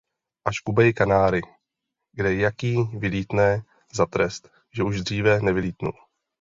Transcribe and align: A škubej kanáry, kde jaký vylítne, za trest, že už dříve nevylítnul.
A 0.45 0.51
škubej 0.51 0.93
kanáry, 0.93 1.41
kde 2.11 2.35
jaký 2.35 2.83
vylítne, 2.83 3.63
za 3.93 4.05
trest, 4.05 4.49
že 4.73 4.83
už 4.83 5.01
dříve 5.01 5.39
nevylítnul. 5.41 5.93